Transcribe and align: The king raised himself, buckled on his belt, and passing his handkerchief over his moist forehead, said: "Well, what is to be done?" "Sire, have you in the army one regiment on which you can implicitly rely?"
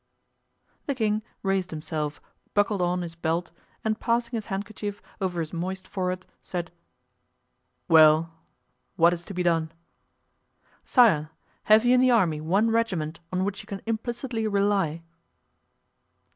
The 0.87 0.95
king 0.95 1.21
raised 1.43 1.69
himself, 1.69 2.19
buckled 2.55 2.81
on 2.81 3.03
his 3.03 3.13
belt, 3.13 3.51
and 3.85 3.99
passing 3.99 4.31
his 4.31 4.47
handkerchief 4.47 4.99
over 5.21 5.39
his 5.39 5.53
moist 5.53 5.87
forehead, 5.87 6.25
said: 6.41 6.71
"Well, 7.87 8.33
what 8.95 9.13
is 9.13 9.23
to 9.25 9.35
be 9.35 9.43
done?" 9.43 9.71
"Sire, 10.83 11.29
have 11.65 11.85
you 11.85 11.93
in 11.93 12.01
the 12.01 12.09
army 12.09 12.41
one 12.41 12.71
regiment 12.71 13.19
on 13.31 13.45
which 13.45 13.61
you 13.61 13.67
can 13.67 13.83
implicitly 13.85 14.47
rely?" 14.47 15.03